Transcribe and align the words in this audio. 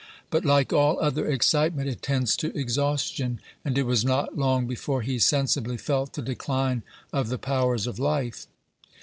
But, 0.31 0.43
like 0.43 0.73
all 0.73 0.99
other 0.99 1.27
excitement, 1.27 1.87
it 1.87 2.01
tends 2.01 2.35
to 2.37 2.51
exhaustion, 2.57 3.39
and 3.63 3.77
it 3.77 3.83
was 3.83 4.03
not 4.03 4.35
long 4.35 4.65
before 4.65 5.03
he 5.03 5.19
sensibly 5.19 5.77
felt 5.77 6.13
the 6.13 6.23
decline 6.23 6.81
of 7.13 7.29
the 7.29 7.37
powers 7.37 7.85
of 7.85 7.99
life. 7.99 8.47